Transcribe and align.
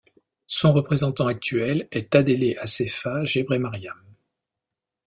Son 0.47 0.73
représentant 0.73 1.27
actuel 1.27 1.87
est 1.91 2.09
Tadele 2.09 2.57
Asefa 2.59 3.23
Gebremaryam. 3.23 4.03